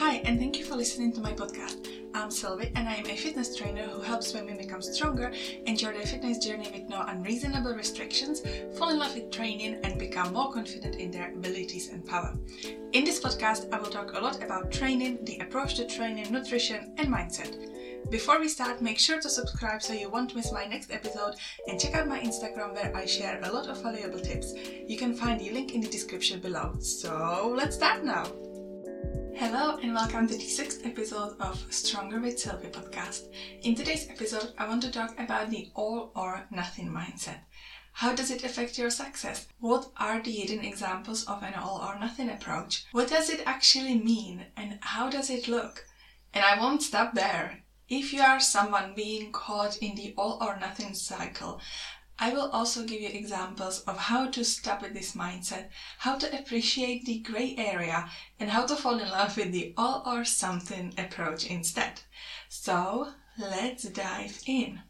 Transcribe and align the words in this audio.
Hi, 0.00 0.14
and 0.24 0.38
thank 0.38 0.58
you 0.58 0.64
for 0.64 0.76
listening 0.76 1.12
to 1.12 1.20
my 1.20 1.34
podcast. 1.34 1.86
I'm 2.14 2.30
Silvie, 2.30 2.72
and 2.74 2.88
I 2.88 2.94
am 2.94 3.06
a 3.06 3.14
fitness 3.14 3.54
trainer 3.54 3.82
who 3.82 4.00
helps 4.00 4.32
women 4.32 4.56
become 4.56 4.80
stronger, 4.80 5.30
enjoy 5.66 5.92
their 5.92 6.06
fitness 6.06 6.38
journey 6.38 6.70
with 6.72 6.88
no 6.88 7.02
unreasonable 7.02 7.74
restrictions, 7.74 8.40
fall 8.78 8.88
in 8.88 8.98
love 8.98 9.14
with 9.14 9.30
training, 9.30 9.78
and 9.84 9.98
become 9.98 10.32
more 10.32 10.54
confident 10.54 10.94
in 10.94 11.10
their 11.10 11.34
abilities 11.34 11.90
and 11.90 12.06
power. 12.06 12.34
In 12.94 13.04
this 13.04 13.20
podcast, 13.20 13.70
I 13.74 13.78
will 13.78 13.90
talk 13.90 14.14
a 14.14 14.20
lot 14.20 14.42
about 14.42 14.72
training, 14.72 15.18
the 15.24 15.36
approach 15.40 15.74
to 15.74 15.86
training, 15.86 16.32
nutrition, 16.32 16.94
and 16.96 17.08
mindset. 17.08 18.10
Before 18.10 18.40
we 18.40 18.48
start, 18.48 18.80
make 18.80 18.98
sure 18.98 19.20
to 19.20 19.28
subscribe 19.28 19.82
so 19.82 19.92
you 19.92 20.08
won't 20.08 20.34
miss 20.34 20.50
my 20.50 20.64
next 20.64 20.90
episode 20.90 21.34
and 21.68 21.78
check 21.78 21.94
out 21.94 22.08
my 22.08 22.20
Instagram 22.20 22.72
where 22.72 22.96
I 22.96 23.04
share 23.04 23.38
a 23.42 23.52
lot 23.52 23.68
of 23.68 23.82
valuable 23.82 24.20
tips. 24.20 24.54
You 24.54 24.96
can 24.96 25.12
find 25.12 25.38
the 25.38 25.50
link 25.50 25.74
in 25.74 25.82
the 25.82 25.88
description 25.88 26.40
below. 26.40 26.76
So 26.80 27.52
let's 27.54 27.76
start 27.76 28.02
now! 28.02 28.49
Hello 29.40 29.78
and 29.82 29.94
welcome 29.94 30.28
to 30.28 30.34
the 30.34 30.44
sixth 30.44 30.84
episode 30.84 31.34
of 31.40 31.64
Stronger 31.72 32.20
with 32.20 32.38
Silvie 32.38 32.68
podcast. 32.68 33.28
In 33.62 33.74
today's 33.74 34.06
episode, 34.10 34.52
I 34.58 34.68
want 34.68 34.82
to 34.82 34.92
talk 34.92 35.18
about 35.18 35.48
the 35.48 35.70
all 35.74 36.12
or 36.14 36.46
nothing 36.50 36.90
mindset. 36.90 37.38
How 37.92 38.14
does 38.14 38.30
it 38.30 38.44
affect 38.44 38.76
your 38.76 38.90
success? 38.90 39.48
What 39.58 39.92
are 39.96 40.20
the 40.22 40.30
hidden 40.30 40.62
examples 40.62 41.24
of 41.24 41.42
an 41.42 41.54
all 41.54 41.80
or 41.82 41.98
nothing 41.98 42.28
approach? 42.28 42.84
What 42.92 43.08
does 43.08 43.30
it 43.30 43.40
actually 43.46 43.94
mean 43.94 44.44
and 44.58 44.78
how 44.82 45.08
does 45.08 45.30
it 45.30 45.48
look? 45.48 45.86
And 46.34 46.44
I 46.44 46.60
won't 46.60 46.82
stop 46.82 47.14
there. 47.14 47.62
If 47.88 48.12
you 48.12 48.20
are 48.20 48.40
someone 48.40 48.92
being 48.94 49.32
caught 49.32 49.78
in 49.78 49.94
the 49.94 50.12
all 50.18 50.36
or 50.42 50.60
nothing 50.60 50.92
cycle, 50.92 51.62
I 52.22 52.34
will 52.34 52.50
also 52.50 52.84
give 52.84 53.00
you 53.00 53.08
examples 53.08 53.80
of 53.84 53.96
how 53.96 54.26
to 54.26 54.44
stop 54.44 54.82
with 54.82 54.92
this 54.92 55.16
mindset, 55.16 55.70
how 55.96 56.18
to 56.18 56.38
appreciate 56.38 57.06
the 57.06 57.20
gray 57.20 57.54
area, 57.56 58.10
and 58.38 58.50
how 58.50 58.66
to 58.66 58.76
fall 58.76 58.98
in 58.98 59.08
love 59.08 59.38
with 59.38 59.52
the 59.52 59.72
all 59.74 60.02
or 60.04 60.26
something 60.26 60.92
approach 60.98 61.46
instead. 61.46 62.02
So 62.50 63.14
let's 63.38 63.84
dive 63.84 64.38
in. 64.44 64.82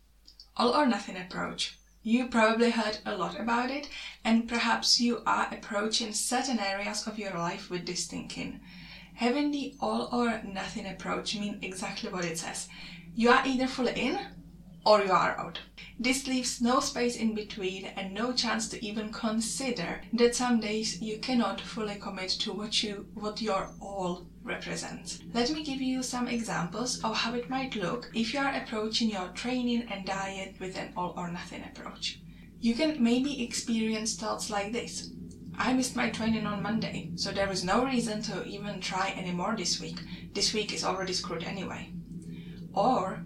All 0.56 0.74
or 0.74 0.86
nothing 0.86 1.16
approach. 1.16 1.78
You 2.02 2.26
probably 2.26 2.70
heard 2.70 2.98
a 3.06 3.16
lot 3.16 3.38
about 3.38 3.70
it, 3.70 3.88
and 4.24 4.48
perhaps 4.48 5.00
you 5.00 5.22
are 5.24 5.46
approaching 5.52 6.12
certain 6.12 6.58
areas 6.58 7.06
of 7.06 7.16
your 7.16 7.34
life 7.34 7.70
with 7.70 7.86
this 7.86 8.08
thinking. 8.08 8.58
Having 9.14 9.52
the 9.52 9.76
all 9.80 10.08
or 10.10 10.42
nothing 10.42 10.86
approach 10.86 11.36
means 11.36 11.62
exactly 11.62 12.10
what 12.10 12.24
it 12.24 12.38
says. 12.38 12.68
You 13.14 13.30
are 13.30 13.46
either 13.46 13.68
fully 13.68 13.92
in 13.92 14.18
or 14.84 15.02
you 15.02 15.12
are 15.12 15.38
out. 15.38 15.60
This 15.98 16.26
leaves 16.26 16.62
no 16.62 16.80
space 16.80 17.16
in 17.16 17.34
between 17.34 17.84
and 17.84 18.14
no 18.14 18.32
chance 18.32 18.68
to 18.70 18.84
even 18.84 19.12
consider 19.12 20.00
that 20.14 20.34
some 20.34 20.60
days 20.60 21.00
you 21.02 21.18
cannot 21.18 21.60
fully 21.60 21.96
commit 21.96 22.30
to 22.40 22.52
what 22.52 22.82
you 22.82 23.06
what 23.14 23.42
your 23.42 23.70
all 23.80 24.26
represents. 24.42 25.20
Let 25.34 25.50
me 25.50 25.62
give 25.62 25.82
you 25.82 26.02
some 26.02 26.26
examples 26.28 27.04
of 27.04 27.16
how 27.16 27.34
it 27.34 27.50
might 27.50 27.76
look 27.76 28.10
if 28.14 28.32
you 28.32 28.40
are 28.40 28.54
approaching 28.54 29.10
your 29.10 29.28
training 29.28 29.82
and 29.90 30.06
diet 30.06 30.56
with 30.58 30.78
an 30.78 30.92
all 30.96 31.12
or 31.16 31.30
nothing 31.30 31.62
approach. 31.62 32.20
You 32.60 32.74
can 32.74 33.02
maybe 33.02 33.44
experience 33.44 34.16
thoughts 34.16 34.50
like 34.50 34.72
this. 34.72 35.10
I 35.58 35.74
missed 35.74 35.96
my 35.96 36.08
training 36.08 36.46
on 36.46 36.62
Monday, 36.62 37.10
so 37.16 37.32
there 37.32 37.50
is 37.52 37.64
no 37.64 37.84
reason 37.84 38.22
to 38.22 38.44
even 38.46 38.80
try 38.80 39.12
anymore 39.16 39.54
this 39.56 39.78
week. 39.78 40.00
This 40.32 40.54
week 40.54 40.72
is 40.72 40.84
already 40.84 41.12
screwed 41.12 41.44
anyway. 41.44 41.92
Or 42.72 43.22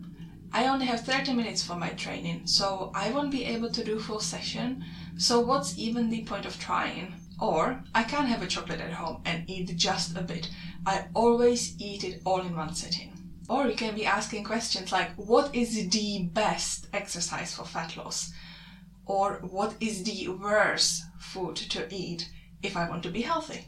I 0.56 0.68
only 0.68 0.86
have 0.86 1.00
30 1.00 1.32
minutes 1.32 1.64
for 1.64 1.74
my 1.74 1.88
training, 1.88 2.46
so 2.46 2.92
I 2.94 3.10
won't 3.10 3.32
be 3.32 3.44
able 3.44 3.70
to 3.70 3.82
do 3.82 3.98
full 3.98 4.20
session. 4.20 4.84
So 5.18 5.40
what's 5.40 5.76
even 5.76 6.10
the 6.10 6.22
point 6.22 6.46
of 6.46 6.60
trying? 6.60 7.12
Or 7.40 7.82
I 7.92 8.04
can't 8.04 8.28
have 8.28 8.40
a 8.40 8.46
chocolate 8.46 8.80
at 8.80 8.92
home 8.92 9.20
and 9.24 9.50
eat 9.50 9.76
just 9.76 10.16
a 10.16 10.22
bit. 10.22 10.48
I 10.86 11.06
always 11.12 11.74
eat 11.80 12.04
it 12.04 12.22
all 12.24 12.40
in 12.40 12.56
one 12.56 12.72
sitting. 12.72 13.18
Or 13.48 13.66
you 13.66 13.74
can 13.74 13.96
be 13.96 14.06
asking 14.06 14.44
questions 14.44 14.92
like 14.92 15.10
what 15.16 15.52
is 15.52 15.90
the 15.90 16.30
best 16.32 16.86
exercise 16.92 17.52
for 17.52 17.64
fat 17.64 17.96
loss? 17.96 18.32
Or 19.06 19.40
what 19.42 19.74
is 19.80 20.04
the 20.04 20.28
worst 20.28 21.02
food 21.18 21.56
to 21.56 21.92
eat 21.92 22.30
if 22.62 22.76
I 22.76 22.88
want 22.88 23.02
to 23.02 23.10
be 23.10 23.22
healthy? 23.22 23.66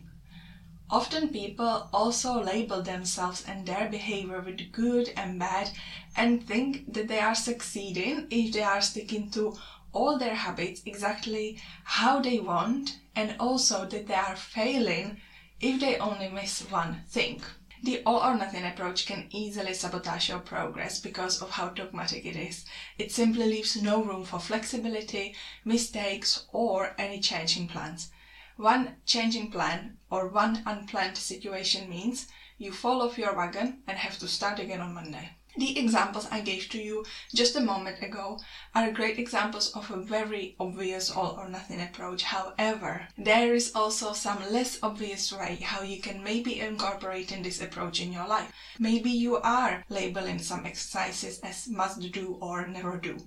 Often 0.89 1.31
people 1.31 1.89
also 1.93 2.41
label 2.41 2.81
themselves 2.81 3.45
and 3.45 3.67
their 3.67 3.89
behavior 3.89 4.41
with 4.41 4.71
good 4.71 5.13
and 5.17 5.37
bad 5.37 5.71
and 6.15 6.47
think 6.47 6.93
that 6.93 7.09
they 7.09 7.19
are 7.19 7.35
succeeding 7.35 8.29
if 8.31 8.53
they 8.53 8.63
are 8.63 8.81
sticking 8.81 9.29
to 9.33 9.59
all 9.93 10.17
their 10.17 10.37
habits 10.37 10.83
exactly 10.87 11.61
how 11.83 12.21
they 12.21 12.39
want 12.39 13.01
and 13.17 13.35
also 13.41 13.85
that 13.87 14.07
they 14.07 14.15
are 14.15 14.37
failing 14.37 15.21
if 15.61 15.81
they 15.81 15.99
only 15.99 16.29
miss 16.29 16.61
one 16.71 17.03
thing. 17.09 17.43
The 17.83 18.03
all 18.07 18.21
or 18.21 18.37
nothing 18.37 18.65
approach 18.65 19.07
can 19.07 19.29
easily 19.31 19.75
sabotage 19.75 20.29
your 20.29 20.39
progress 20.39 21.01
because 21.01 21.43
of 21.43 21.51
how 21.51 21.71
dogmatic 21.71 22.25
it 22.25 22.37
is. 22.37 22.65
It 22.97 23.11
simply 23.11 23.47
leaves 23.47 23.81
no 23.81 24.03
room 24.05 24.25
for 24.25 24.39
flexibility, 24.39 25.35
mistakes, 25.65 26.45
or 26.53 26.95
any 26.97 27.21
changing 27.21 27.69
plans. 27.69 28.11
One 28.56 28.97
changing 29.05 29.50
plan 29.50 29.99
or 30.11 30.28
one 30.28 30.62
unplanned 30.65 31.19
situation 31.19 31.91
means 31.91 32.27
you 32.56 32.72
fall 32.72 33.03
off 33.03 33.19
your 33.19 33.34
wagon 33.34 33.83
and 33.87 33.99
have 33.99 34.19
to 34.21 34.28
start 34.28 34.59
again 34.59 34.81
on 34.81 34.94
Monday. 34.94 35.37
The 35.59 35.78
examples 35.78 36.27
I 36.31 36.41
gave 36.41 36.71
to 36.71 36.78
you 36.83 37.05
just 37.34 37.55
a 37.55 37.61
moment 37.61 38.03
ago 38.03 38.39
are 38.75 38.91
great 38.91 39.19
examples 39.19 39.72
of 39.72 39.91
a 39.91 39.97
very 39.97 40.56
obvious 40.59 41.11
all 41.11 41.39
or 41.39 41.50
nothing 41.50 41.83
approach. 41.83 42.22
However, 42.22 43.09
there 43.19 43.55
is 43.55 43.72
also 43.75 44.15
some 44.15 44.39
less 44.50 44.78
obvious 44.83 45.33
way 45.33 45.56
how 45.56 45.83
you 45.83 46.00
can 46.00 46.25
maybe 46.25 46.61
incorporate 46.61 47.33
in 47.33 47.43
this 47.43 47.61
approach 47.61 48.00
in 48.00 48.12
your 48.12 48.27
life. 48.27 48.53
Maybe 48.78 49.11
you 49.11 49.37
are 49.37 49.84
labeling 49.91 50.39
some 50.39 50.65
exercises 50.65 51.41
as 51.41 51.69
must 51.69 52.11
do 52.11 52.39
or 52.41 52.66
never 52.66 52.97
do. 52.97 53.19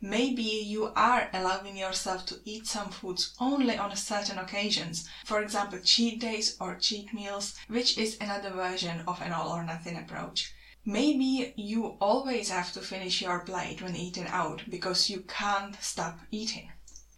Maybe 0.00 0.42
you 0.42 0.92
are 0.94 1.28
allowing 1.32 1.76
yourself 1.76 2.24
to 2.26 2.40
eat 2.44 2.68
some 2.68 2.90
foods 2.90 3.34
only 3.40 3.76
on 3.76 3.96
certain 3.96 4.38
occasions, 4.38 5.08
for 5.24 5.42
example, 5.42 5.80
cheat 5.80 6.20
days 6.20 6.56
or 6.60 6.76
cheat 6.76 7.12
meals, 7.12 7.56
which 7.66 7.98
is 7.98 8.16
another 8.20 8.50
version 8.50 9.02
of 9.08 9.20
an 9.20 9.32
all 9.32 9.50
or 9.50 9.64
nothing 9.64 9.96
approach. 9.96 10.54
Maybe 10.84 11.52
you 11.56 11.96
always 12.00 12.48
have 12.50 12.72
to 12.74 12.80
finish 12.80 13.20
your 13.20 13.40
plate 13.40 13.82
when 13.82 13.96
eating 13.96 14.28
out 14.28 14.62
because 14.70 15.10
you 15.10 15.22
can't 15.22 15.76
stop 15.82 16.20
eating. 16.30 16.70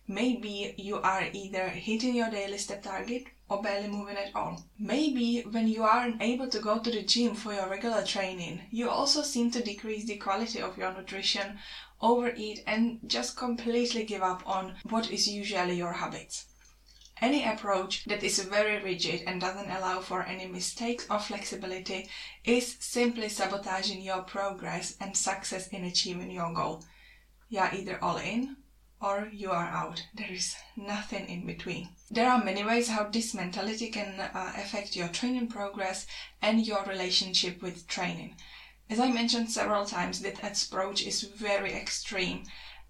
Maybe 0.09 0.75
you 0.77 0.97
are 0.97 1.29
either 1.33 1.69
hitting 1.69 2.17
your 2.17 2.31
daily 2.31 2.59
step 2.59 2.83
target 2.83 3.27
or 3.49 3.63
barely 3.63 3.89
moving 3.89 4.17
at 4.17 4.35
all. 4.35 4.65
Maybe 4.79 5.43
when 5.43 5.69
you 5.69 5.85
aren't 5.85 6.21
able 6.21 6.49
to 6.49 6.59
go 6.59 6.79
to 6.79 6.91
the 6.91 7.03
gym 7.03 7.35
for 7.35 7.53
your 7.53 7.69
regular 7.69 8.05
training, 8.05 8.63
you 8.71 8.89
also 8.89 9.23
seem 9.23 9.51
to 9.53 9.63
decrease 9.63 10.07
the 10.07 10.17
quality 10.17 10.61
of 10.61 10.79
your 10.79 10.93
nutrition 10.93 11.59
overeat, 12.01 12.63
and 12.67 13.01
just 13.07 13.37
completely 13.37 14.05
give 14.05 14.23
up 14.23 14.43
on 14.47 14.77
what 14.89 15.11
is 15.11 15.29
usually 15.29 15.77
your 15.77 15.93
habits. 15.93 16.47
Any 17.21 17.45
approach 17.45 18.05
that 18.07 18.23
is 18.23 18.39
very 18.39 18.83
rigid 18.83 19.25
and 19.27 19.43
doesn't 19.43 19.71
allow 19.71 20.01
for 20.01 20.23
any 20.23 20.47
mistakes 20.47 21.07
or 21.11 21.19
flexibility 21.19 22.09
is 22.45 22.77
simply 22.81 23.29
sabotaging 23.29 24.01
your 24.01 24.23
progress 24.23 24.97
and 24.99 25.15
success 25.15 25.69
in 25.69 25.85
achieving 25.85 26.31
your 26.31 26.53
goal. 26.55 26.83
You 27.51 27.59
are 27.61 27.75
either 27.75 28.03
all 28.03 28.17
in 28.17 28.57
or 29.03 29.29
you 29.33 29.51
are 29.51 29.69
out. 29.69 30.03
There 30.15 30.31
is 30.31 30.57
nothing 30.77 31.29
in 31.29 31.45
between. 31.45 31.91
There 32.11 32.31
are 32.31 32.43
many 32.43 32.65
ways 32.65 32.89
how 32.89 33.05
this 33.05 33.35
mentality 33.35 33.91
can 33.91 34.19
uh, 34.19 34.53
affect 34.57 34.97
your 34.97 35.09
training 35.09 35.49
progress 35.49 36.07
and 36.41 36.67
your 36.67 36.85
relationship 36.85 37.61
with 37.61 37.87
training. 37.87 38.37
As 38.91 38.99
I 38.99 39.09
mentioned 39.09 39.53
several 39.53 39.87
times, 39.87 40.19
that 40.19 40.43
approach 40.43 41.03
is 41.07 41.23
very 41.23 41.73
extreme 41.75 42.43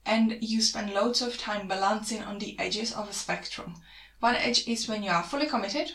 and 0.06 0.38
you 0.40 0.62
spend 0.62 0.94
loads 0.94 1.20
of 1.20 1.36
time 1.36 1.68
balancing 1.68 2.22
on 2.22 2.38
the 2.38 2.58
edges 2.58 2.90
of 2.90 3.10
a 3.10 3.12
spectrum. 3.12 3.74
One 4.18 4.34
edge 4.34 4.66
is 4.66 4.88
when 4.88 5.02
you 5.02 5.10
are 5.10 5.22
fully 5.22 5.46
committed, 5.46 5.92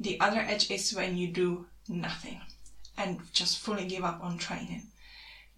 the 0.00 0.18
other 0.18 0.40
edge 0.40 0.70
is 0.70 0.94
when 0.94 1.18
you 1.18 1.28
do 1.28 1.66
nothing 1.86 2.40
and 2.96 3.20
just 3.34 3.58
fully 3.58 3.84
give 3.84 4.02
up 4.02 4.22
on 4.22 4.38
training. 4.38 4.90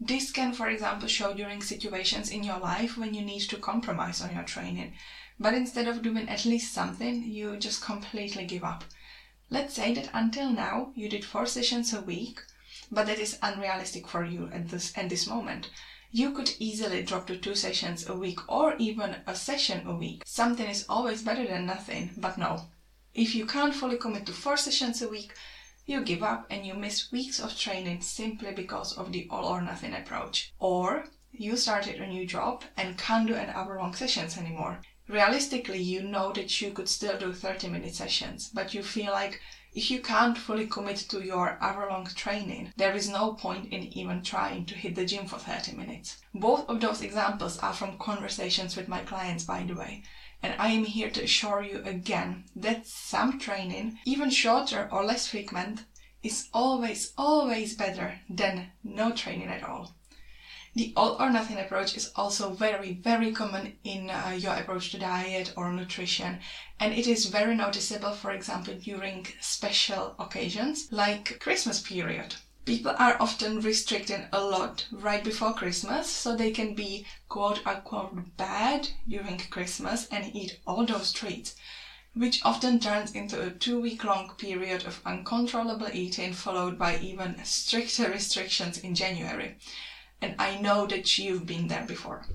This 0.01 0.33
can, 0.33 0.53
for 0.53 0.69
example, 0.69 1.07
show 1.07 1.33
during 1.33 1.63
situations 1.63 2.29
in 2.29 2.43
your 2.43 2.59
life 2.59 2.99
when 2.99 3.15
you 3.15 3.23
need 3.23 3.43
to 3.51 3.57
compromise 3.57 4.21
on 4.21 4.35
your 4.35 4.43
training, 4.43 4.95
but 5.39 5.55
instead 5.55 5.87
of 5.87 6.03
doing 6.03 6.29
at 6.29 6.45
least 6.45 6.75
something, 6.75 7.23
you 7.23 7.57
just 7.57 7.83
completely 7.83 8.47
give 8.47 8.65
up. 8.65 8.83
Let's 9.49 9.75
say 9.75 9.95
that 9.95 10.11
until 10.13 10.51
now 10.51 10.91
you 10.97 11.09
did 11.09 11.25
four 11.25 11.47
sessions 11.47 11.93
a 11.93 12.01
week 12.01 12.41
but 12.91 13.07
that 13.07 13.19
is 13.19 13.39
unrealistic 13.43 14.07
for 14.07 14.25
you 14.25 14.49
at 14.53 14.69
this 14.69 14.97
at 14.97 15.09
this 15.09 15.27
moment. 15.27 15.71
You 16.11 16.33
could 16.33 16.55
easily 16.59 17.03
drop 17.03 17.27
to 17.27 17.37
two 17.37 17.55
sessions 17.55 18.09
a 18.09 18.15
week 18.15 18.39
or 18.49 18.77
even 18.77 19.17
a 19.27 19.35
session 19.35 19.87
a 19.87 19.95
week. 19.95 20.23
Something 20.25 20.69
is 20.69 20.87
always 20.89 21.23
better 21.23 21.47
than 21.47 21.67
nothing, 21.67 22.11
but 22.17 22.39
no. 22.39 22.69
If 23.13 23.35
you 23.35 23.47
can't 23.47 23.75
fully 23.75 23.97
commit 23.97 24.27
to 24.27 24.33
four 24.33 24.57
sessions 24.57 25.03
a 25.03 25.09
week, 25.09 25.33
you 25.87 26.03
give 26.03 26.23
up 26.23 26.47
and 26.51 26.67
you 26.67 26.75
miss 26.75 27.13
weeks 27.13 27.39
of 27.39 27.57
training 27.57 28.03
simply 28.03 28.53
because 28.53 28.93
of 28.97 29.13
the 29.13 29.27
all 29.31 29.45
or 29.45 29.63
nothing 29.63 29.95
approach. 29.95 30.53
Or 30.59 31.07
you 31.33 31.57
started 31.57 32.01
a 32.01 32.07
new 32.07 32.27
job 32.27 32.65
and 32.77 32.99
can't 32.99 33.27
do 33.27 33.35
an 33.35 33.51
hour 33.51 33.79
long 33.79 33.95
sessions 33.95 34.37
anymore. 34.37 34.81
Realistically, 35.09 35.81
you 35.81 36.03
know 36.03 36.33
that 36.33 36.61
you 36.61 36.73
could 36.73 36.89
still 36.89 37.19
do 37.19 37.33
30 37.33 37.69
minute 37.69 37.95
sessions, 37.95 38.51
but 38.53 38.75
you 38.75 38.83
feel 38.83 39.13
like 39.13 39.41
If 39.77 39.91
you 39.91 40.01
can't 40.01 40.39
fully 40.39 40.69
commit 40.69 40.97
to 41.11 41.23
your 41.23 41.59
hour 41.61 41.91
long 41.91 42.07
training, 42.07 42.73
there 42.79 42.95
is 42.95 43.11
no 43.11 43.35
point 43.35 43.71
in 43.71 43.83
even 43.93 44.23
trying 44.23 44.65
to 44.65 44.75
hit 44.75 44.95
the 44.95 45.05
gym 45.05 45.27
for 45.27 45.39
30 45.39 45.73
minutes. 45.73 46.17
Both 46.33 46.67
of 46.71 46.81
those 46.81 47.03
examples 47.03 47.59
are 47.59 47.75
from 47.75 47.99
conversations 47.99 48.75
with 48.75 48.89
my 48.89 49.01
clients, 49.01 49.45
by 49.45 49.65
the 49.65 49.75
way. 49.75 50.03
And 50.43 50.55
I 50.59 50.69
am 50.69 50.87
here 50.87 51.11
to 51.11 51.25
assure 51.25 51.63
you 51.63 51.83
again 51.85 52.45
that 52.57 52.87
some 52.87 53.39
training, 53.39 53.99
even 54.07 54.31
shorter 54.31 54.89
or 54.91 55.05
less 55.05 55.29
frequent, 55.29 55.85
is 56.23 56.49
always, 56.55 57.13
always 57.19 57.77
better 57.77 58.21
than 58.31 58.73
no 58.83 59.13
training 59.13 59.49
at 59.49 59.63
all. 59.63 59.95
The 60.77 60.93
all 60.95 61.17
or 61.19 61.31
nothing 61.31 61.57
approach 61.57 61.97
is 61.97 62.13
also 62.17 62.51
very, 62.51 62.93
very 62.93 63.33
common 63.33 63.79
in 63.83 64.11
uh, 64.11 64.37
your 64.39 64.53
approach 64.53 64.91
to 64.91 64.99
diet 64.99 65.55
or 65.57 65.73
nutrition, 65.73 66.41
and 66.79 66.93
it 66.93 67.07
is 67.07 67.25
very 67.25 67.55
noticeable, 67.55 68.13
for 68.13 68.31
example, 68.33 68.75
during 68.75 69.27
special 69.41 70.15
occasions 70.19 70.89
like 70.93 71.41
Christmas 71.41 71.81
period. 71.81 72.35
People 72.67 72.95
are 72.99 73.17
often 73.19 73.63
restricting 73.63 74.27
a 74.31 74.45
lot 74.45 74.87
right 74.93 75.25
before 75.25 75.55
Christmas, 75.55 76.11
so 76.11 76.37
they 76.37 76.51
can 76.51 76.75
be 76.75 77.07
quote 77.31 77.67
unquote 77.67 78.37
bad 78.37 78.91
during 79.09 79.39
Christmas 79.39 80.07
and 80.09 80.37
eat 80.37 80.61
all 80.67 80.85
those 80.85 81.11
treats 81.11 81.57
which 82.13 82.45
often 82.45 82.79
turns 82.81 83.13
into 83.13 83.41
a 83.41 83.51
two 83.51 83.81
week 83.81 84.05
long 84.05 84.35
period 84.37 84.85
of 84.85 85.01
uncontrollable 85.07 85.89
eating, 85.95 86.35
followed 86.35 86.79
by 86.79 86.99
even 86.99 87.43
stricter 87.45 88.11
restrictions 88.11 88.77
in 88.77 88.95
January 88.95 89.57
and 90.23 90.35
I 90.39 90.59
know 90.59 90.87
that 90.87 91.19
you've 91.19 91.47
been 91.47 91.69
there 91.69 91.85
before. 91.87 92.27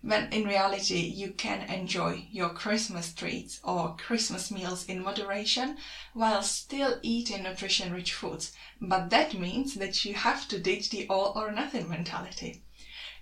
When 0.00 0.30
in 0.32 0.44
reality, 0.44 0.98
you 0.98 1.30
can 1.30 1.62
enjoy 1.70 2.28
your 2.30 2.50
Christmas 2.50 3.14
treats 3.14 3.60
or 3.64 3.96
Christmas 3.96 4.50
meals 4.50 4.84
in 4.84 5.02
moderation 5.02 5.78
while 6.12 6.42
still 6.42 6.98
eating 7.00 7.44
nutrition 7.44 7.90
rich 7.90 8.12
foods. 8.12 8.52
But 8.80 9.08
that 9.08 9.32
means 9.32 9.74
that 9.76 10.04
you 10.04 10.12
have 10.12 10.46
to 10.48 10.60
ditch 10.60 10.90
the 10.90 11.08
all 11.08 11.32
or 11.34 11.50
nothing 11.50 11.88
mentality. 11.88 12.62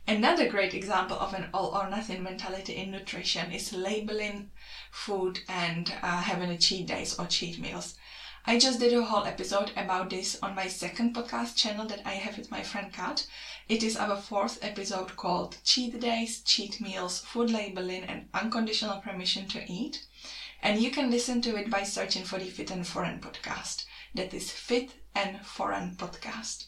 Another 0.09 0.49
great 0.49 0.75
example 0.75 1.17
of 1.17 1.33
an 1.35 1.49
all 1.55 1.69
or 1.69 1.89
nothing 1.89 2.25
mentality 2.25 2.75
in 2.75 2.91
nutrition 2.91 3.53
is 3.53 3.73
labeling 3.73 4.51
food 4.91 5.39
and 5.49 5.95
uh, 6.03 6.23
having 6.23 6.51
a 6.51 6.59
cheat 6.59 6.89
days 6.89 7.17
or 7.17 7.27
cheat 7.27 7.61
meals. 7.61 7.95
I 8.45 8.59
just 8.59 8.81
did 8.81 8.93
a 8.93 9.05
whole 9.05 9.25
episode 9.25 9.71
about 9.77 10.11
this 10.11 10.37
on 10.43 10.57
my 10.57 10.67
second 10.67 11.15
podcast 11.15 11.55
channel 11.55 11.87
that 11.87 12.03
I 12.05 12.15
have 12.15 12.37
with 12.37 12.51
my 12.51 12.61
friend 12.65 12.93
Kat. 12.93 13.25
It 13.69 13.85
is 13.85 13.97
our 13.97 14.17
fourth 14.17 14.59
episode 14.63 15.15
called 15.15 15.59
Cheat 15.63 16.01
Days, 16.01 16.41
Cheat 16.41 16.81
Meals, 16.81 17.21
Food 17.21 17.51
Labeling, 17.51 18.03
and 18.03 18.29
Unconditional 18.35 19.01
Permission 19.01 19.47
to 19.47 19.65
Eat. 19.71 20.05
And 20.61 20.81
you 20.83 20.91
can 20.91 21.09
listen 21.09 21.41
to 21.43 21.55
it 21.55 21.71
by 21.71 21.85
searching 21.85 22.25
for 22.25 22.41
the 22.41 22.47
Fit 22.47 22.73
and 22.73 22.85
Foreign 22.85 23.21
podcast. 23.21 23.85
That 24.13 24.35
is 24.35 24.51
Fit 24.51 24.91
and 25.15 25.47
Foreign 25.47 25.95
podcast. 25.95 26.67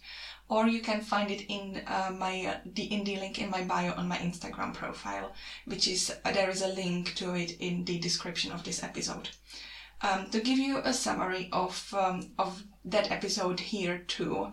Or 0.48 0.68
you 0.68 0.80
can 0.80 1.00
find 1.00 1.28
it 1.28 1.42
in 1.52 1.82
uh, 1.88 2.12
my 2.16 2.46
uh, 2.46 2.56
the 2.64 2.84
in 2.84 3.02
the 3.02 3.16
link 3.16 3.40
in 3.40 3.50
my 3.50 3.64
bio 3.64 3.94
on 3.94 4.06
my 4.06 4.18
Instagram 4.18 4.74
profile, 4.74 5.34
which 5.64 5.88
is 5.88 6.14
uh, 6.24 6.30
there 6.30 6.50
is 6.50 6.62
a 6.62 6.68
link 6.68 7.16
to 7.16 7.34
it 7.34 7.58
in 7.58 7.84
the 7.84 7.98
description 7.98 8.52
of 8.52 8.62
this 8.62 8.84
episode. 8.84 9.30
Um, 10.04 10.28
to 10.32 10.40
give 10.40 10.58
you 10.58 10.82
a 10.84 10.92
summary 10.92 11.48
of, 11.50 11.94
um, 11.94 12.30
of 12.38 12.62
that 12.84 13.10
episode 13.10 13.58
here 13.58 14.04
too, 14.06 14.50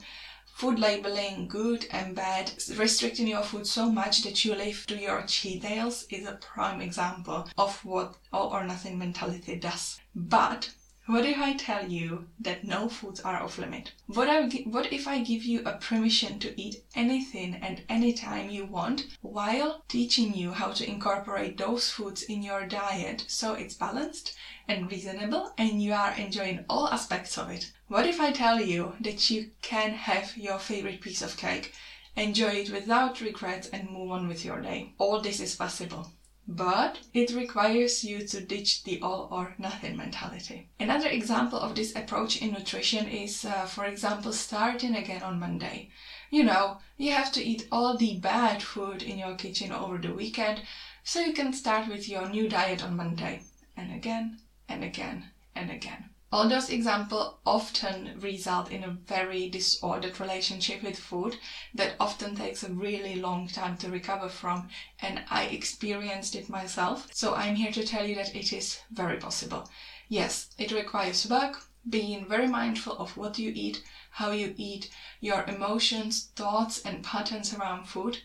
food 0.56 0.80
labeling, 0.80 1.50
good 1.50 1.88
and 1.92 2.16
bad, 2.16 2.54
restricting 2.78 3.28
your 3.28 3.44
food 3.44 3.68
so 3.68 3.92
much 3.92 4.24
that 4.24 4.46
you 4.46 4.56
live 4.56 4.86
to 4.88 4.98
your 4.98 5.22
cheat 5.24 5.64
days 5.64 6.06
is 6.10 6.26
a 6.26 6.40
prime 6.40 6.80
example 6.80 7.50
of 7.58 7.84
what 7.84 8.16
all 8.32 8.48
or 8.54 8.64
nothing 8.64 8.98
mentality 8.98 9.58
does. 9.58 10.00
But 10.16 10.70
what 11.08 11.26
if 11.26 11.40
I 11.40 11.54
tell 11.54 11.90
you 11.90 12.28
that 12.40 12.64
no 12.64 12.88
foods 12.88 13.20
are 13.22 13.42
off 13.42 13.58
limit? 13.58 13.92
What, 14.06 14.30
I, 14.30 14.46
what 14.66 14.94
if 14.94 15.08
I 15.08 15.24
give 15.24 15.44
you 15.44 15.64
a 15.66 15.80
permission 15.80 16.38
to 16.38 16.62
eat 16.62 16.84
anything 16.94 17.56
and 17.56 17.82
anytime 17.90 18.52
you 18.52 18.66
want 18.66 19.08
while 19.22 19.84
teaching 19.88 20.36
you 20.36 20.52
how 20.52 20.74
to 20.74 20.88
incorporate 20.88 21.58
those 21.58 21.90
foods 21.90 22.22
in 22.22 22.44
your 22.44 22.68
diet 22.68 23.26
so 23.28 23.56
it's 23.56 23.74
balanced 23.74 24.36
and 24.68 24.92
reasonable 24.92 25.54
and 25.58 25.82
you 25.82 25.92
are 25.94 26.14
enjoying 26.14 26.66
all 26.70 26.88
aspects 26.88 27.36
of 27.36 27.50
it? 27.50 27.72
What 27.88 28.06
if 28.06 28.22
I 28.22 28.32
tell 28.32 28.62
you 28.62 28.94
that 29.02 29.28
you 29.32 29.50
can 29.64 29.94
have 29.94 30.38
your 30.38 30.60
favorite 30.60 31.02
piece 31.02 31.24
of 31.24 31.36
cake, 31.36 31.74
enjoy 32.16 32.52
it 32.52 32.70
without 32.70 33.22
regrets 33.22 33.68
and 33.70 33.90
move 33.90 34.12
on 34.12 34.28
with 34.28 34.46
your 34.46 34.62
day? 34.62 34.94
All 35.00 35.20
this 35.20 35.40
is 35.40 35.56
possible 35.56 36.12
but 36.56 37.00
it 37.14 37.34
requires 37.34 38.04
you 38.04 38.28
to 38.28 38.46
ditch 38.46 38.84
the 38.84 39.02
all 39.02 39.30
or 39.32 39.56
nothing 39.58 39.96
mentality. 39.96 40.70
Another 40.80 41.08
example 41.08 41.58
of 41.58 41.76
this 41.76 41.96
approach 41.96 42.38
in 42.38 42.52
nutrition 42.52 43.08
is, 43.08 43.46
uh, 43.46 43.66
for 43.66 43.86
example, 43.86 44.34
starting 44.34 44.96
again 44.96 45.24
on 45.24 45.40
Monday. 45.40 45.90
You 46.30 46.44
know, 46.44 46.80
you 46.98 47.12
have 47.12 47.32
to 47.34 47.44
eat 47.44 47.68
all 47.72 47.98
the 47.98 48.18
bad 48.18 48.62
food 48.62 49.02
in 49.02 49.18
your 49.18 49.36
kitchen 49.36 49.72
over 49.72 49.98
the 49.98 50.14
weekend, 50.14 50.62
so 51.04 51.22
you 51.22 51.34
can 51.34 51.54
start 51.54 51.88
with 51.88 52.08
your 52.08 52.30
new 52.30 52.48
diet 52.48 52.84
on 52.84 52.96
Monday, 52.96 53.44
and 53.76 53.92
again, 53.92 54.38
and 54.70 54.84
again, 54.84 55.32
and 55.56 55.72
again. 55.72 56.11
All 56.34 56.48
those 56.48 56.70
examples 56.70 57.36
often 57.46 58.18
result 58.22 58.72
in 58.72 58.86
a 58.86 58.92
very 58.92 59.50
disordered 59.50 60.18
relationship 60.18 60.82
with 60.82 60.98
food 60.98 61.38
that 61.74 61.98
often 62.00 62.38
takes 62.38 62.64
a 62.64 62.72
really 62.72 63.16
long 63.16 63.50
time 63.50 63.76
to 63.80 63.90
recover 63.90 64.30
from, 64.30 64.70
and 65.02 65.26
I 65.30 65.44
experienced 65.48 66.36
it 66.36 66.48
myself. 66.48 67.10
So 67.12 67.36
I'm 67.36 67.56
here 67.56 67.74
to 67.74 67.86
tell 67.86 68.06
you 68.06 68.16
that 68.16 68.34
it 68.34 68.54
is 68.54 68.80
very 68.92 69.18
possible. 69.18 69.70
Yes, 70.08 70.52
it 70.58 70.72
requires 70.72 71.30
work, 71.30 71.66
being 71.90 72.26
very 72.26 72.48
mindful 72.48 72.98
of 72.98 73.18
what 73.18 73.38
you 73.38 73.52
eat, 73.54 73.84
how 74.12 74.32
you 74.32 74.54
eat, 74.56 74.90
your 75.20 75.44
emotions, 75.50 76.30
thoughts, 76.38 76.82
and 76.84 77.04
patterns 77.04 77.54
around 77.54 77.90
food 77.90 78.20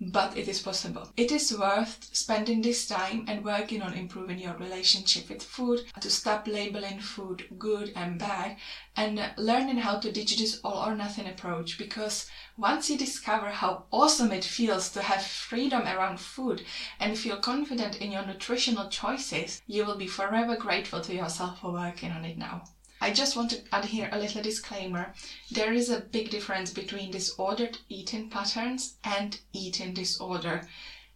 but 0.00 0.36
it 0.36 0.46
is 0.46 0.60
possible. 0.60 1.10
It 1.16 1.32
is 1.32 1.56
worth 1.56 2.14
spending 2.14 2.60
this 2.60 2.86
time 2.86 3.24
and 3.28 3.42
working 3.42 3.80
on 3.80 3.94
improving 3.94 4.38
your 4.38 4.54
relationship 4.54 5.30
with 5.30 5.42
food, 5.42 5.86
to 6.00 6.10
stop 6.10 6.46
labeling 6.46 7.00
food 7.00 7.46
good 7.58 7.92
and 7.96 8.18
bad, 8.18 8.56
and 8.94 9.32
learning 9.38 9.78
how 9.78 9.98
to 9.98 10.12
ditch 10.12 10.36
this 10.36 10.60
all 10.62 10.86
or 10.86 10.94
nothing 10.94 11.26
approach 11.26 11.78
because 11.78 12.28
once 12.58 12.90
you 12.90 12.98
discover 12.98 13.48
how 13.48 13.84
awesome 13.90 14.32
it 14.32 14.44
feels 14.44 14.90
to 14.90 15.02
have 15.02 15.22
freedom 15.22 15.82
around 15.82 16.20
food 16.20 16.64
and 17.00 17.18
feel 17.18 17.38
confident 17.38 18.00
in 18.00 18.12
your 18.12 18.26
nutritional 18.26 18.88
choices, 18.88 19.62
you 19.66 19.84
will 19.84 19.96
be 19.96 20.06
forever 20.06 20.56
grateful 20.56 21.00
to 21.00 21.14
yourself 21.14 21.60
for 21.60 21.72
working 21.72 22.10
on 22.10 22.24
it 22.24 22.36
now. 22.36 22.64
I 22.98 23.12
just 23.12 23.36
want 23.36 23.50
to 23.50 23.62
add 23.72 23.84
here 23.84 24.08
a 24.10 24.18
little 24.18 24.42
disclaimer. 24.42 25.14
There 25.50 25.72
is 25.72 25.90
a 25.90 26.00
big 26.00 26.30
difference 26.30 26.72
between 26.72 27.10
disordered 27.10 27.78
eating 27.90 28.30
patterns 28.30 28.96
and 29.04 29.38
eating 29.52 29.92
disorder. 29.92 30.66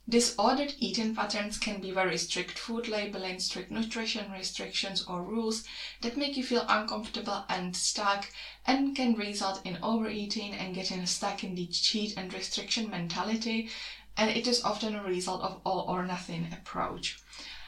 Disordered 0.07 0.75
eating 0.79 1.15
patterns 1.15 1.57
can 1.57 1.81
be 1.81 1.91
very 1.91 2.19
strict 2.19 2.59
food 2.59 2.89
labeling, 2.89 3.41
strict 3.41 3.71
nutrition 3.71 4.31
restrictions 4.31 5.05
or 5.05 5.23
rules 5.23 5.65
that 6.03 6.17
make 6.17 6.37
you 6.37 6.45
feel 6.45 6.67
uncomfortable 6.69 7.45
and 7.49 7.75
stuck 7.75 8.31
and 8.67 8.95
can 8.95 9.15
result 9.15 9.65
in 9.65 9.79
overeating 9.83 10.53
and 10.53 10.75
getting 10.75 11.07
stuck 11.07 11.45
in 11.45 11.55
the 11.55 11.67
cheat 11.69 12.13
and 12.17 12.35
restriction 12.35 12.91
mentality. 12.91 13.71
And 14.17 14.31
it 14.31 14.47
is 14.47 14.63
often 14.65 14.97
a 14.97 15.03
result 15.03 15.43
of 15.43 15.61
all 15.65 15.87
or 15.89 16.05
nothing 16.05 16.49
approach. 16.53 17.19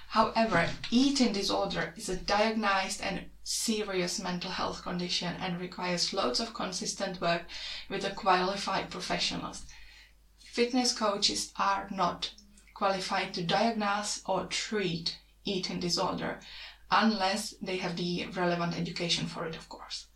However, 0.09 0.69
eating 0.91 1.33
disorder 1.33 1.95
is 1.97 2.11
a 2.11 2.17
diagnosed 2.17 3.01
and 3.03 3.31
serious 3.45 4.21
mental 4.21 4.51
health 4.51 4.83
condition 4.83 5.35
and 5.41 5.61
requires 5.61 6.13
loads 6.13 6.41
of 6.41 6.55
consistent 6.55 7.21
work 7.21 7.43
with 7.89 8.05
a 8.05 8.11
qualified 8.11 8.91
professionals. 8.91 9.65
Fitness 10.39 10.93
coaches 10.93 11.53
are 11.59 11.89
not 11.91 12.31
qualified 12.75 13.33
to 13.35 13.43
diagnose 13.43 14.23
or 14.27 14.47
treat 14.47 15.19
eating 15.45 15.81
disorder 15.81 16.41
unless 16.91 17.55
they 17.63 17.79
have 17.79 17.97
the 17.97 18.27
relevant 18.27 18.79
education 18.79 19.27
for 19.27 19.47
it, 19.47 19.57
of 19.57 19.69
course. 19.69 20.07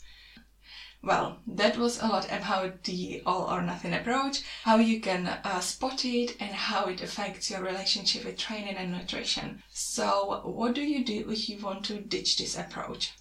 Well, 1.07 1.39
that 1.47 1.79
was 1.79 2.03
a 2.03 2.09
lot 2.09 2.27
about 2.33 2.83
the 2.83 3.23
all 3.25 3.49
or 3.49 3.63
nothing 3.63 3.95
approach, 3.95 4.43
how 4.65 4.79
you 4.79 5.01
can 5.01 5.29
uh, 5.29 5.61
spot 5.61 6.05
it, 6.05 6.35
and 6.41 6.53
how 6.53 6.87
it 6.87 7.01
affects 7.01 7.49
your 7.49 7.63
relationship 7.63 8.25
with 8.25 8.37
training 8.37 8.75
and 8.75 8.91
nutrition. 8.91 9.63
So, 9.71 10.41
what 10.45 10.75
do 10.75 10.83
you 10.83 11.05
do 11.05 11.31
if 11.31 11.49
you 11.49 11.61
want 11.61 11.85
to 11.85 12.01
ditch 12.01 12.39
this 12.39 12.59
approach? 12.59 13.13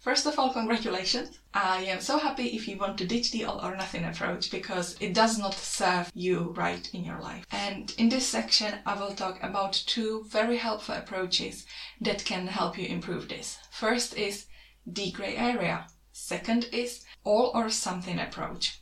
First 0.00 0.26
of 0.26 0.40
all, 0.40 0.52
congratulations. 0.52 1.38
I 1.54 1.82
am 1.82 2.00
so 2.00 2.18
happy 2.18 2.48
if 2.48 2.66
you 2.66 2.76
want 2.76 2.98
to 2.98 3.06
ditch 3.06 3.30
the 3.30 3.44
all 3.44 3.64
or 3.64 3.76
nothing 3.76 4.04
approach 4.04 4.50
because 4.50 4.96
it 4.98 5.14
does 5.14 5.38
not 5.38 5.54
serve 5.54 6.10
you 6.12 6.52
right 6.56 6.90
in 6.92 7.04
your 7.04 7.20
life. 7.20 7.46
And 7.52 7.94
in 7.96 8.08
this 8.08 8.26
section, 8.26 8.80
I 8.84 8.98
will 8.98 9.14
talk 9.14 9.40
about 9.40 9.74
two 9.86 10.24
very 10.24 10.56
helpful 10.56 10.96
approaches 10.96 11.64
that 12.00 12.24
can 12.24 12.48
help 12.48 12.76
you 12.76 12.88
improve 12.88 13.28
this. 13.28 13.56
First 13.70 14.16
is 14.16 14.46
the 14.84 15.12
gray 15.12 15.36
area. 15.36 15.86
Second 16.12 16.68
is 16.72 17.04
all 17.24 17.50
or 17.54 17.70
something 17.70 18.18
approach. 18.18 18.80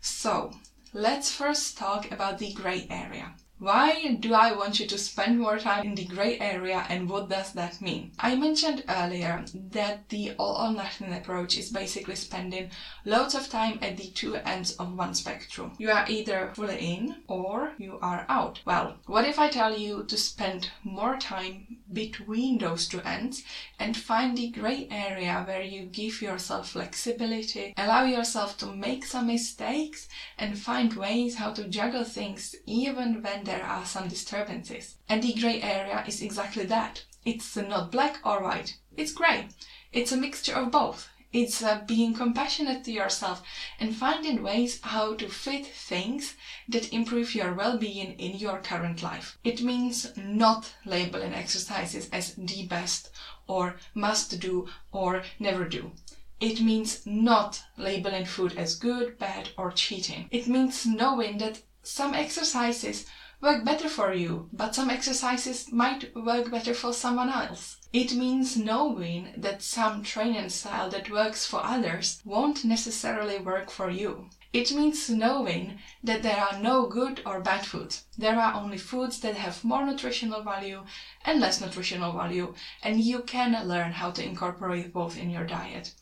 So 0.00 0.52
let's 0.92 1.32
first 1.32 1.76
talk 1.76 2.10
about 2.10 2.38
the 2.38 2.52
gray 2.52 2.86
area. 2.90 3.34
Why 3.60 4.14
do 4.20 4.34
I 4.34 4.52
want 4.52 4.78
you 4.78 4.86
to 4.86 4.96
spend 4.96 5.40
more 5.40 5.58
time 5.58 5.84
in 5.84 5.96
the 5.96 6.04
gray 6.04 6.38
area 6.38 6.86
and 6.88 7.10
what 7.10 7.28
does 7.28 7.52
that 7.54 7.80
mean? 7.80 8.12
I 8.16 8.36
mentioned 8.36 8.84
earlier 8.88 9.44
that 9.72 10.08
the 10.10 10.34
all 10.38 10.68
or 10.68 10.72
nothing 10.72 11.12
approach 11.12 11.58
is 11.58 11.72
basically 11.72 12.14
spending 12.14 12.70
loads 13.04 13.34
of 13.34 13.48
time 13.48 13.80
at 13.82 13.96
the 13.96 14.10
two 14.10 14.36
ends 14.36 14.76
of 14.76 14.96
one 14.96 15.12
spectrum. 15.12 15.72
You 15.76 15.90
are 15.90 16.04
either 16.08 16.52
fully 16.54 16.78
in 16.78 17.16
or 17.26 17.72
you 17.78 17.98
are 18.00 18.26
out. 18.28 18.60
Well, 18.64 18.98
what 19.06 19.26
if 19.26 19.40
I 19.40 19.48
tell 19.48 19.76
you 19.76 20.04
to 20.04 20.16
spend 20.16 20.70
more 20.84 21.16
time 21.16 21.78
between 21.92 22.58
those 22.58 22.88
two 22.88 23.00
ends 23.02 23.44
and 23.78 23.96
find 23.96 24.36
the 24.36 24.50
gray 24.50 24.86
area 24.90 25.42
where 25.46 25.62
you 25.62 25.86
give 25.86 26.20
yourself 26.20 26.70
flexibility, 26.70 27.74
allow 27.76 28.04
yourself 28.04 28.56
to 28.58 28.66
make 28.66 29.04
some 29.04 29.26
mistakes 29.26 30.08
and 30.38 30.58
find 30.58 30.94
ways 30.94 31.36
how 31.36 31.52
to 31.52 31.68
juggle 31.68 32.04
things 32.04 32.54
even 32.66 33.22
when 33.22 33.44
there 33.44 33.64
are 33.64 33.84
some 33.84 34.08
disturbances. 34.08 34.96
And 35.08 35.22
the 35.22 35.34
grey 35.34 35.62
area 35.62 36.04
is 36.06 36.22
exactly 36.22 36.64
that. 36.66 37.04
It's 37.24 37.56
not 37.56 37.92
black 37.92 38.18
or 38.24 38.42
white, 38.42 38.76
it's 38.96 39.12
grey. 39.12 39.48
It's 39.92 40.12
a 40.12 40.16
mixture 40.16 40.54
of 40.54 40.70
both. 40.70 41.08
It's 41.30 41.62
uh, 41.62 41.82
being 41.86 42.14
compassionate 42.14 42.84
to 42.84 42.92
yourself 42.92 43.42
and 43.78 43.94
finding 43.94 44.42
ways 44.42 44.80
how 44.80 45.14
to 45.16 45.28
fit 45.28 45.66
things 45.66 46.34
that 46.68 46.92
improve 46.92 47.34
your 47.34 47.52
well 47.52 47.76
being 47.76 48.18
in 48.18 48.38
your 48.38 48.60
current 48.60 49.02
life. 49.02 49.36
It 49.44 49.62
means 49.62 50.16
not 50.16 50.72
labeling 50.86 51.34
exercises 51.34 52.08
as 52.10 52.34
the 52.34 52.66
best 52.66 53.10
or 53.46 53.76
must 53.94 54.40
do 54.40 54.68
or 54.90 55.22
never 55.38 55.66
do. 55.66 55.92
It 56.40 56.60
means 56.60 57.04
not 57.04 57.62
labeling 57.76 58.24
food 58.24 58.56
as 58.56 58.76
good, 58.76 59.18
bad, 59.18 59.50
or 59.58 59.72
cheating. 59.72 60.28
It 60.30 60.46
means 60.46 60.86
knowing 60.86 61.38
that 61.38 61.62
some 61.82 62.14
exercises 62.14 63.06
work 63.40 63.64
better 63.64 63.88
for 63.88 64.14
you, 64.14 64.48
but 64.52 64.74
some 64.74 64.88
exercises 64.88 65.72
might 65.72 66.14
work 66.14 66.50
better 66.50 66.74
for 66.74 66.92
someone 66.92 67.28
else. 67.28 67.77
It 67.90 68.12
means 68.12 68.54
knowing 68.54 69.32
that 69.34 69.62
some 69.62 70.02
training 70.02 70.50
style 70.50 70.90
that 70.90 71.10
works 71.10 71.46
for 71.46 71.64
others 71.64 72.20
won't 72.22 72.62
necessarily 72.62 73.38
work 73.38 73.70
for 73.70 73.88
you. 73.88 74.28
It 74.52 74.72
means 74.72 75.08
knowing 75.08 75.78
that 76.04 76.22
there 76.22 76.36
are 76.36 76.58
no 76.58 76.86
good 76.86 77.22
or 77.24 77.40
bad 77.40 77.64
foods. 77.64 78.04
There 78.18 78.38
are 78.38 78.52
only 78.52 78.76
foods 78.76 79.20
that 79.20 79.36
have 79.36 79.64
more 79.64 79.86
nutritional 79.86 80.42
value 80.42 80.84
and 81.24 81.40
less 81.40 81.62
nutritional 81.62 82.12
value, 82.12 82.54
and 82.82 83.00
you 83.00 83.20
can 83.22 83.66
learn 83.66 83.92
how 83.92 84.10
to 84.10 84.22
incorporate 84.22 84.92
both 84.92 85.16
in 85.16 85.30
your 85.30 85.46
diet. 85.46 85.94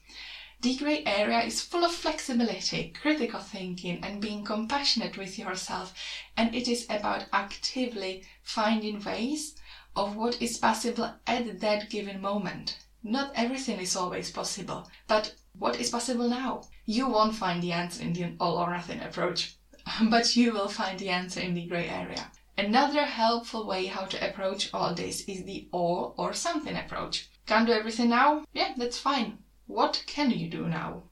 The 0.62 0.74
grey 0.74 1.04
area 1.04 1.42
is 1.42 1.62
full 1.62 1.84
of 1.84 1.92
flexibility, 1.92 2.94
critical 3.00 3.38
thinking, 3.38 4.00
and 4.02 4.20
being 4.20 4.42
compassionate 4.42 5.16
with 5.16 5.38
yourself, 5.38 5.94
and 6.36 6.52
it 6.52 6.66
is 6.66 6.84
about 6.90 7.26
actively 7.32 8.24
finding 8.42 9.00
ways 9.04 9.54
of 9.96 10.14
what 10.14 10.40
is 10.42 10.58
possible 10.58 11.14
at 11.26 11.60
that 11.60 11.90
given 11.90 12.20
moment. 12.20 12.78
Not 13.02 13.32
everything 13.34 13.80
is 13.80 13.96
always 13.96 14.30
possible, 14.30 14.90
but 15.08 15.34
what 15.58 15.80
is 15.80 15.90
possible 15.90 16.28
now? 16.28 16.62
You 16.84 17.08
won't 17.08 17.34
find 17.34 17.62
the 17.62 17.72
answer 17.72 18.02
in 18.02 18.12
the 18.12 18.36
all 18.38 18.58
or 18.58 18.70
nothing 18.70 19.00
approach, 19.00 19.56
but 20.10 20.36
you 20.36 20.52
will 20.52 20.68
find 20.68 20.98
the 20.98 21.08
answer 21.08 21.40
in 21.40 21.54
the 21.54 21.66
grey 21.66 21.88
area. 21.88 22.30
Another 22.58 23.04
helpful 23.04 23.66
way 23.66 23.86
how 23.86 24.04
to 24.06 24.28
approach 24.28 24.70
all 24.72 24.94
this 24.94 25.22
is 25.22 25.44
the 25.44 25.68
all 25.72 26.14
or 26.16 26.32
something 26.32 26.76
approach. 26.76 27.28
Can't 27.46 27.66
do 27.66 27.72
everything 27.72 28.10
now? 28.10 28.44
Yeah, 28.52 28.74
that's 28.76 28.98
fine. 28.98 29.38
What 29.66 30.04
can 30.06 30.30
you 30.30 30.48
do 30.48 30.66
now? 30.66 31.04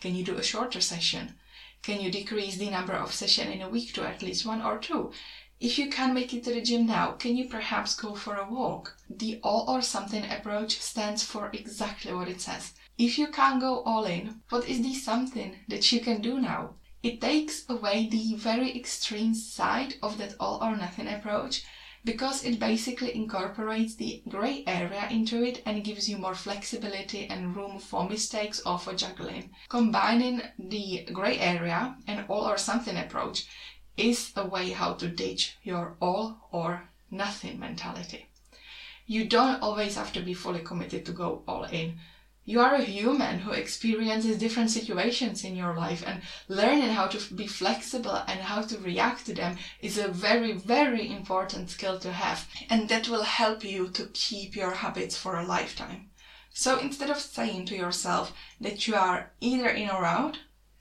Can 0.00 0.14
you 0.14 0.24
do 0.24 0.36
a 0.36 0.42
shorter 0.42 0.80
session? 0.80 1.34
Can 1.82 2.00
you 2.00 2.10
decrease 2.10 2.56
the 2.56 2.70
number 2.70 2.92
of 2.92 3.12
sessions 3.14 3.54
in 3.54 3.62
a 3.62 3.68
week 3.68 3.92
to 3.94 4.02
at 4.06 4.22
least 4.22 4.44
one 4.44 4.62
or 4.62 4.78
two? 4.78 5.12
If 5.60 5.76
you 5.76 5.90
can't 5.90 6.14
make 6.14 6.32
it 6.32 6.44
to 6.44 6.54
the 6.54 6.60
gym 6.60 6.86
now, 6.86 7.12
can 7.12 7.36
you 7.36 7.48
perhaps 7.48 7.96
go 7.96 8.14
for 8.14 8.36
a 8.36 8.48
walk? 8.48 8.96
The 9.10 9.40
all 9.42 9.64
or 9.68 9.82
something 9.82 10.24
approach 10.24 10.80
stands 10.80 11.24
for 11.24 11.50
exactly 11.52 12.12
what 12.12 12.28
it 12.28 12.40
says. 12.40 12.74
If 12.96 13.18
you 13.18 13.26
can't 13.26 13.60
go 13.60 13.80
all 13.82 14.04
in, 14.04 14.40
what 14.50 14.68
is 14.68 14.82
the 14.82 14.94
something 14.94 15.56
that 15.66 15.90
you 15.90 15.98
can 15.98 16.20
do 16.20 16.40
now? 16.40 16.74
It 17.02 17.20
takes 17.20 17.68
away 17.68 18.08
the 18.08 18.34
very 18.36 18.76
extreme 18.76 19.34
side 19.34 19.94
of 20.00 20.18
that 20.18 20.34
all 20.38 20.62
or 20.62 20.76
nothing 20.76 21.08
approach 21.08 21.64
because 22.04 22.44
it 22.44 22.60
basically 22.60 23.12
incorporates 23.14 23.96
the 23.96 24.22
gray 24.28 24.62
area 24.64 25.08
into 25.10 25.42
it 25.42 25.60
and 25.66 25.82
gives 25.82 26.08
you 26.08 26.18
more 26.18 26.36
flexibility 26.36 27.26
and 27.26 27.56
room 27.56 27.80
for 27.80 28.08
mistakes 28.08 28.62
or 28.64 28.78
for 28.78 28.94
juggling. 28.94 29.50
Combining 29.68 30.40
the 30.56 31.04
gray 31.12 31.38
area 31.40 31.96
and 32.06 32.24
all 32.28 32.48
or 32.48 32.56
something 32.56 32.96
approach 32.96 33.46
is 33.98 34.32
a 34.36 34.46
way 34.46 34.70
how 34.70 34.94
to 34.94 35.08
ditch 35.08 35.56
your 35.62 35.96
all 36.00 36.48
or 36.52 36.88
nothing 37.10 37.58
mentality. 37.58 38.26
You 39.06 39.24
don't 39.26 39.60
always 39.60 39.96
have 39.96 40.12
to 40.12 40.20
be 40.20 40.34
fully 40.34 40.60
committed 40.60 41.04
to 41.06 41.12
go 41.12 41.42
all 41.46 41.64
in 41.64 41.98
you 42.48 42.60
are 42.60 42.76
a 42.76 42.82
human 42.82 43.40
who 43.40 43.52
experiences 43.52 44.38
different 44.38 44.70
situations 44.70 45.44
in 45.44 45.54
your 45.54 45.74
life 45.76 46.02
and 46.06 46.22
learning 46.48 46.88
how 46.88 47.06
to 47.06 47.34
be 47.34 47.46
flexible 47.46 48.22
and 48.26 48.40
how 48.40 48.62
to 48.62 48.78
react 48.78 49.26
to 49.26 49.34
them 49.34 49.58
is 49.82 49.98
a 49.98 50.08
very 50.08 50.52
very 50.52 51.14
important 51.14 51.68
skill 51.68 51.98
to 51.98 52.10
have 52.10 52.48
and 52.70 52.88
that 52.88 53.06
will 53.06 53.24
help 53.24 53.62
you 53.62 53.86
to 53.88 54.06
keep 54.14 54.56
your 54.56 54.70
habits 54.70 55.14
for 55.14 55.36
a 55.36 55.44
lifetime 55.44 56.08
so 56.54 56.78
instead 56.78 57.10
of 57.10 57.18
saying 57.18 57.66
to 57.66 57.76
yourself 57.76 58.32
that 58.58 58.88
you 58.88 58.94
are 58.94 59.30
either 59.42 59.68
in 59.68 59.90
or 59.90 60.06
out 60.06 60.38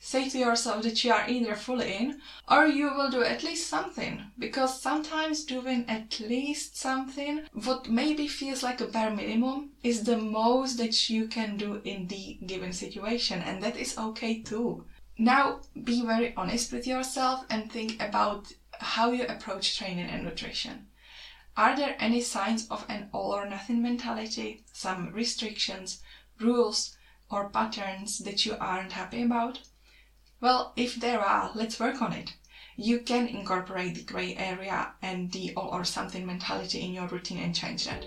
Say 0.10 0.30
to 0.30 0.38
yourself 0.38 0.84
that 0.84 1.04
you 1.04 1.12
are 1.12 1.28
either 1.28 1.54
fully 1.58 1.94
in 1.94 2.22
or 2.48 2.66
you 2.66 2.94
will 2.94 3.12
do 3.12 3.24
at 3.24 3.44
least 3.44 3.68
something 3.68 4.32
because 4.40 4.82
sometimes 4.82 5.44
doing 5.44 5.84
at 5.90 6.22
least 6.22 6.78
something, 6.78 7.42
what 7.52 7.90
maybe 7.90 8.26
feels 8.26 8.64
like 8.64 8.80
a 8.80 8.88
bare 8.88 9.10
minimum, 9.10 9.72
is 9.84 10.06
the 10.06 10.16
most 10.16 10.78
that 10.78 11.10
you 11.10 11.28
can 11.28 11.58
do 11.58 11.82
in 11.84 12.08
the 12.08 12.40
given 12.46 12.72
situation, 12.72 13.42
and 13.42 13.62
that 13.62 13.76
is 13.76 13.98
okay 13.98 14.42
too. 14.42 14.86
Now, 15.18 15.60
be 15.84 16.06
very 16.06 16.34
honest 16.38 16.72
with 16.72 16.88
yourself 16.88 17.44
and 17.50 17.70
think 17.70 18.02
about 18.02 18.54
how 18.80 19.12
you 19.12 19.26
approach 19.28 19.78
training 19.78 20.10
and 20.10 20.24
nutrition. 20.24 20.88
Are 21.58 21.76
there 21.76 21.98
any 22.00 22.22
signs 22.22 22.66
of 22.70 22.86
an 22.88 23.10
all 23.12 23.36
or 23.36 23.46
nothing 23.46 23.82
mentality, 23.82 24.64
some 24.72 25.12
restrictions, 25.12 26.02
rules, 26.40 26.96
or 27.30 27.50
patterns 27.50 28.20
that 28.20 28.46
you 28.46 28.56
aren't 28.58 28.94
happy 28.94 29.22
about? 29.22 29.60
Well, 30.40 30.74
if 30.76 30.96
there 30.96 31.20
are, 31.20 31.52
let's 31.56 31.80
work 31.80 32.02
on 32.02 32.14
it. 32.14 32.34
You 32.76 33.00
can 33.00 33.28
incorporate 33.28 33.96
the 33.96 34.04
gray 34.04 34.36
area 34.36 34.94
and 35.02 35.32
the 35.32 35.54
all 35.56 35.70
or 35.70 35.84
something 35.84 36.26
mentality 36.26 36.82
in 36.82 36.94
your 36.94 37.08
routine 37.08 37.40
and 37.40 37.56
change 37.56 37.86
that. 37.86 38.06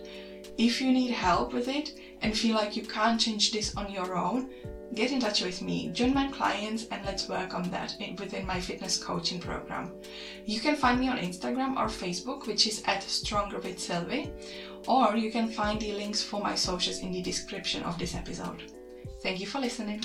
If 0.57 0.81
you 0.81 0.93
need 0.93 1.11
help 1.11 1.53
with 1.53 1.67
it 1.67 1.99
and 2.23 2.37
feel 2.37 2.55
like 2.55 2.77
you 2.77 2.83
can't 2.83 3.21
change 3.21 3.51
this 3.51 3.75
on 3.77 3.91
your 3.91 4.17
own, 4.17 4.49
get 4.95 5.11
in 5.11 5.19
touch 5.19 5.43
with 5.43 5.61
me, 5.61 5.91
join 5.93 6.15
my 6.15 6.29
clients, 6.29 6.87
and 6.93 7.05
let's 7.05 7.29
work 7.29 7.53
on 7.53 7.69
that 7.71 7.97
within 8.19 8.47
my 8.47 8.61
fitness 8.61 9.03
coaching 9.03 9.41
program. 9.41 9.93
You 10.45 10.61
can 10.61 10.77
find 10.77 11.01
me 11.01 11.09
on 11.09 11.19
Instagram 11.19 11.77
or 11.77 11.87
Facebook, 11.87 12.47
which 12.47 12.69
is 12.69 12.83
at 12.87 13.03
Stronger 13.03 13.59
with 13.59 13.81
Silvie, 13.81 14.31
or 14.87 15.17
you 15.17 15.33
can 15.33 15.49
find 15.49 15.81
the 15.81 15.93
links 15.93 16.23
for 16.23 16.41
my 16.41 16.55
socials 16.55 17.01
in 17.01 17.11
the 17.11 17.23
description 17.23 17.83
of 17.83 17.99
this 17.99 18.15
episode. 18.15 18.73
Thank 19.21 19.41
you 19.41 19.47
for 19.47 19.59
listening. 19.59 20.03